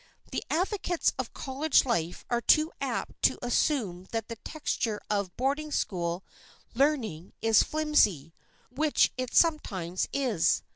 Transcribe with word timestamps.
The 0.31 0.43
advocates 0.49 1.13
of 1.19 1.31
college 1.31 1.85
life 1.85 2.25
are 2.27 2.41
too 2.41 2.71
apt 2.81 3.21
to 3.21 3.37
assume 3.45 4.07
that 4.11 4.29
the 4.29 4.35
texture 4.37 4.99
of 5.11 5.37
boarding 5.37 5.71
school 5.71 6.23
learning 6.73 7.33
is 7.39 7.61
flimsy, 7.61 8.33
which 8.71 9.13
it 9.15 9.35
sometimes 9.35 10.07
is. 10.11 10.63